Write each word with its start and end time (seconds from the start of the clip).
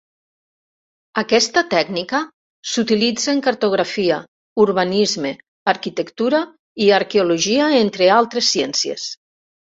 Aquesta 1.21 1.61
tècnica 1.73 2.21
s’utilitza 2.69 3.29
en 3.33 3.43
cartografia, 3.49 4.17
urbanisme, 4.65 5.35
arquitectura 5.75 6.41
i 6.87 6.91
arqueologia 7.01 7.71
entre 7.85 8.11
altres 8.19 8.51
ciències. 8.57 9.07